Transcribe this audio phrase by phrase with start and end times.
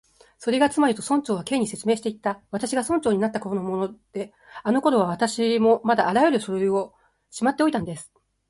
[0.39, 6.95] 「それがつまり」と、村長は Ｋ に説明していった「私が村長になったころのもので、あのころは私もまだあらゆる書類を
[7.29, 8.11] しまっておいたんです」